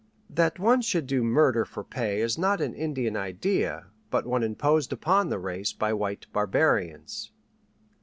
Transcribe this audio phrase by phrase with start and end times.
[0.31, 4.91] That one should do murder for pay is not an Indian idea but one imposed
[4.91, 7.31] upon the race by white barbarians.